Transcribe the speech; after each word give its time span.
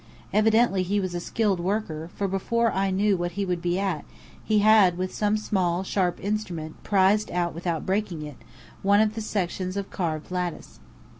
Evidently 0.33 0.81
he 0.81 0.99
was 0.99 1.13
a 1.13 1.19
skilled 1.19 1.59
worker, 1.59 2.09
for 2.15 2.27
before 2.27 2.71
I 2.71 2.89
knew 2.89 3.15
what 3.17 3.33
he 3.33 3.45
would 3.45 3.61
be 3.61 3.77
at, 3.77 4.03
he 4.43 4.57
had 4.57 4.97
with 4.97 5.13
some 5.13 5.37
small, 5.37 5.83
sharp 5.83 6.19
instrument, 6.23 6.81
prized 6.81 7.29
out 7.29 7.53
without 7.53 7.85
breaking 7.85 8.23
it, 8.23 8.37
one 8.81 8.99
of 8.99 9.13
the 9.13 9.21
sections 9.21 9.77
of 9.77 9.91
carved 9.91 10.31
lattice. 10.31 10.79